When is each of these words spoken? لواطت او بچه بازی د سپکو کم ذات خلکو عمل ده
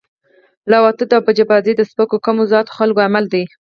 لواطت 0.71 1.09
او 1.15 1.21
بچه 1.27 1.43
بازی 1.51 1.73
د 1.75 1.81
سپکو 1.91 2.17
کم 2.25 2.37
ذات 2.51 2.67
خلکو 2.77 2.99
عمل 3.07 3.25
ده 3.33 3.43